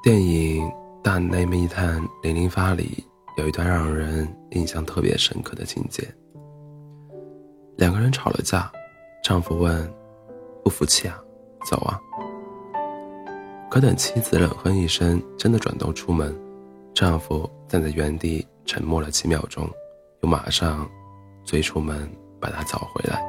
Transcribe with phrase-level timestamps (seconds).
[0.00, 0.64] 电影
[1.02, 3.04] 《大内密探零零发》里
[3.36, 6.06] 有一段让人印象特别深刻的情节：
[7.76, 8.70] 两个人吵了架，
[9.24, 9.92] 丈夫问
[10.62, 11.18] ：“不服气啊？
[11.68, 11.98] 走啊！”
[13.68, 16.32] 可等妻子冷哼一声，真的转头出门，
[16.94, 19.68] 丈夫站在原地沉默了几秒钟，
[20.22, 20.88] 又马上
[21.44, 22.08] 追出门
[22.40, 23.20] 把她找回来。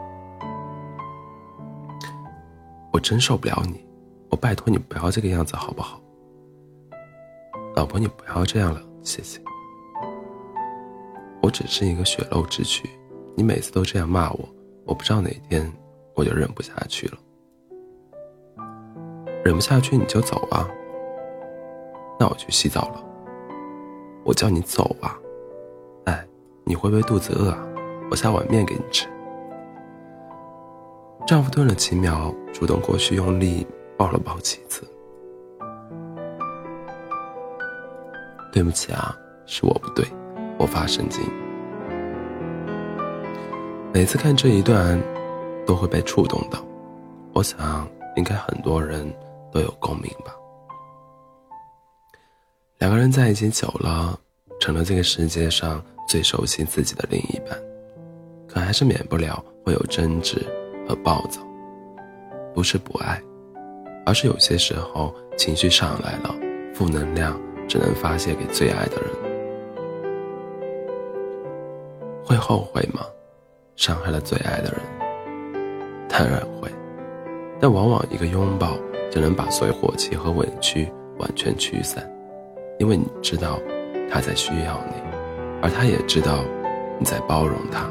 [2.93, 3.83] 我真受不了你，
[4.29, 5.99] 我拜托你不要这个样子好不好？
[7.75, 9.39] 老婆，你不要这样了，谢谢。
[11.41, 12.89] 我只是一个血肉之躯，
[13.35, 14.49] 你每次都这样骂我，
[14.85, 15.71] 我不知道哪天
[16.15, 17.17] 我就忍不下去了。
[19.43, 20.67] 忍不下去你就走啊。
[22.19, 23.03] 那我去洗澡了。
[24.25, 25.17] 我叫你走啊。
[26.05, 26.27] 哎，
[26.65, 27.65] 你会不会肚子饿啊？
[28.11, 29.07] 我下碗面给你吃。
[31.25, 33.65] 丈夫顿了几秒，主动过去用力
[33.97, 34.83] 抱了抱妻子。
[38.51, 40.05] 对不起啊，是我不对，
[40.57, 41.23] 我发神经。
[43.93, 45.01] 每次看这一段，
[45.65, 46.59] 都会被触动到。
[47.33, 49.11] 我想，应该很多人
[49.51, 50.33] 都有共鸣吧。
[52.79, 54.19] 两个人在一起久了，
[54.59, 57.57] 成了这个世界上最熟悉自己的另一半，
[58.47, 60.37] 可还是免不了会有争执
[60.87, 61.41] 和暴躁。
[62.53, 63.21] 不是不爱，
[64.05, 66.35] 而是有些时候情绪上来了，
[66.73, 67.39] 负能量。
[67.69, 69.09] 只能发泄给最爱的人，
[72.25, 73.05] 会后悔吗？
[73.75, 74.81] 伤害了最爱的人，
[76.09, 76.67] 当然会，
[77.61, 78.75] 但往往一个拥抱
[79.11, 82.03] 就能把所有火气和委屈完全驱散，
[82.79, 83.59] 因为你知道
[84.11, 84.95] 他在需要你，
[85.61, 86.43] 而他也知道
[86.97, 87.87] 你在包容他。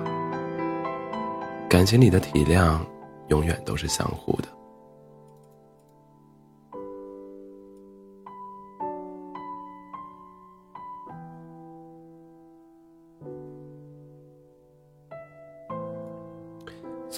[1.68, 2.78] 感情里的体谅
[3.28, 4.48] 永远都是相互的。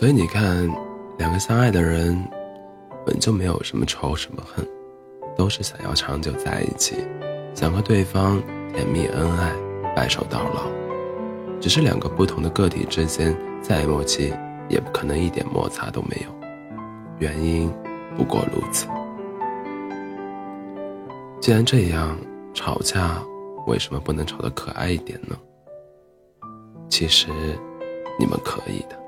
[0.00, 0.66] 所以你看，
[1.18, 2.18] 两个相爱的人，
[3.04, 4.66] 本就没有什么仇什么恨，
[5.36, 7.04] 都是想要长久在一起，
[7.54, 9.52] 想和对方甜蜜恩爱，
[9.94, 10.62] 白首到老。
[11.60, 14.32] 只是两个不同的个体之间再默契，
[14.70, 16.34] 也不可能一点摩擦都没有。
[17.18, 17.70] 原因
[18.16, 18.86] 不过如此。
[21.42, 22.16] 既然这样，
[22.54, 23.22] 吵架
[23.66, 25.36] 为什么不能吵得可爱一点呢？
[26.88, 27.28] 其实，
[28.18, 28.98] 你们可以的。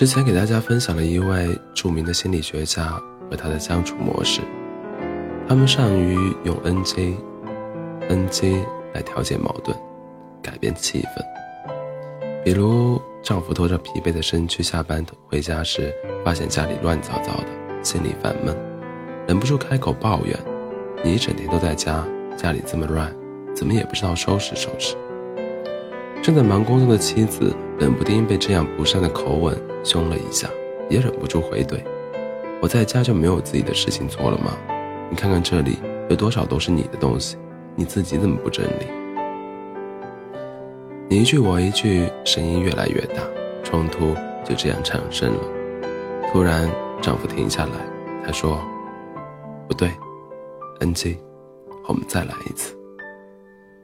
[0.00, 2.98] 之前给大家分享了一位著名的心理学家
[3.30, 4.40] 和他的相处模式，
[5.46, 9.76] 他们善于用 NG，NG 来调节矛盾，
[10.40, 12.42] 改变气氛。
[12.42, 15.94] 比如，丈夫拖着疲惫的身躯下班回家时，
[16.24, 17.48] 发现家里乱糟糟的，
[17.82, 18.56] 心里烦闷，
[19.28, 20.34] 忍不住开口抱怨
[21.04, 22.02] ：“你一整天都在家，
[22.38, 23.14] 家里这么乱，
[23.54, 24.96] 怎么也不知道收拾收拾。”
[26.24, 30.48] 正在忙工作的妻子冷不丁被这样不善的口吻凶了一下，
[30.88, 31.80] 也忍不住回怼
[32.60, 34.56] ：“我在家就没有自己的事情做了吗？
[35.10, 37.36] 你看看这里有多少都是你的东西，
[37.74, 38.86] 你自己怎么不整理？”
[41.08, 43.22] 你一句我一句，声音越来越大，
[43.64, 44.14] 冲突
[44.44, 45.40] 就这样产生了。
[46.32, 46.70] 突然，
[47.02, 47.72] 丈夫停下来，
[48.24, 48.60] 他说
[49.66, 49.90] ：“不对
[50.78, 51.18] ，NG，
[51.88, 52.76] 我们再来一次。”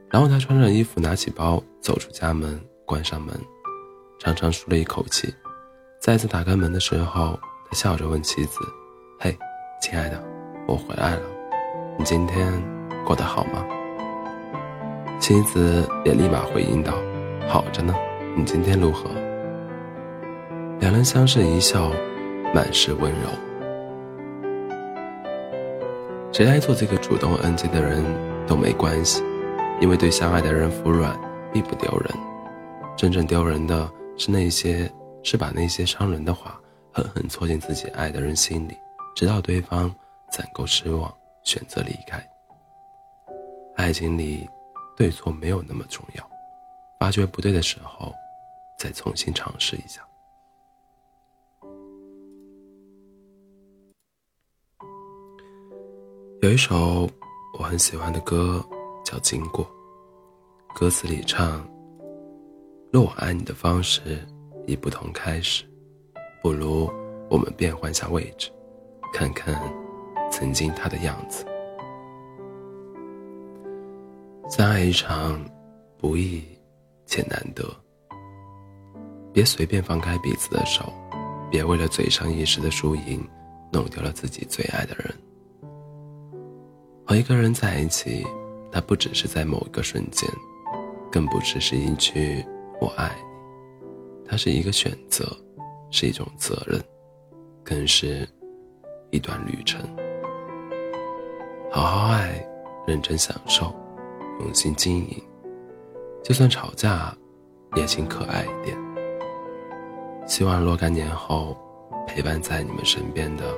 [0.09, 3.35] 然后他穿上衣服，拿起包，走出家门，关上门，
[4.19, 5.33] 长长舒了一口气。
[6.07, 7.37] 再次打开门的时候，
[7.69, 8.59] 他笑着问妻子
[9.19, 9.37] ：“嘿，
[9.81, 10.17] 亲爱的，
[10.65, 11.21] 我回来了，
[11.99, 12.49] 你今天
[13.05, 13.61] 过得好吗？”
[15.19, 16.93] 妻子也立马回应道
[17.45, 17.93] ：“好着呢，
[18.37, 19.09] 你今天如何？”
[20.79, 21.91] 两人相视一笑，
[22.55, 23.27] 满是温柔。
[26.31, 28.01] 谁来做这个主动 NG 的人
[28.47, 29.21] 都没关系。
[29.81, 31.19] 因为对相爱的人服软
[31.51, 32.09] 并不丢人，
[32.95, 34.89] 真正丢人的是那些
[35.29, 36.57] 是把那些伤人的话
[36.93, 38.77] 狠狠戳进自己爱的人心里，
[39.13, 39.93] 直到对方
[40.31, 41.13] 攒够失望，
[41.43, 42.25] 选择离开。
[43.75, 44.47] 爱情里，
[44.95, 46.29] 对错没有那么重要，
[46.97, 48.13] 发觉不对的时候，
[48.79, 50.01] 再重新尝试一下。
[56.41, 57.05] 有一首
[57.59, 58.65] 我很喜欢的歌。
[59.03, 59.65] 叫经过，
[60.75, 61.65] 歌词里唱
[62.91, 64.27] ：“若我爱你的方式
[64.67, 65.63] 已不同开始，
[66.43, 66.87] 不如
[67.29, 68.51] 我们变换下位置，
[69.13, 69.59] 看看
[70.29, 71.43] 曾经他的样子。”
[74.47, 75.43] 相爱一场，
[75.97, 76.43] 不易
[77.05, 77.65] 且难得。
[79.33, 80.93] 别随便放开彼此的手，
[81.51, 83.27] 别为了嘴上一时的输赢，
[83.71, 85.13] 弄丢了自己最爱的人。
[87.05, 88.25] 和一个人在一起，
[88.71, 90.29] 他不只是在某一个瞬间，
[91.11, 92.43] 更不只是一句
[92.81, 93.11] “我爱”，
[94.27, 95.25] 它是一个选择，
[95.89, 96.81] 是一种责任，
[97.63, 98.27] 更是
[99.09, 99.81] 一段旅程。
[101.71, 102.45] 好好爱，
[102.85, 103.73] 认真享受，
[104.41, 105.23] 用心经营。
[106.23, 107.15] 就算吵架，
[107.75, 108.77] 也请可爱一点。
[110.27, 111.57] 希望若干年后，
[112.05, 113.53] 陪伴在你们身边的，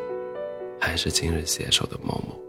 [0.79, 2.39] 还是今日携手的某某。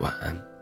[0.00, 0.57] 晚安。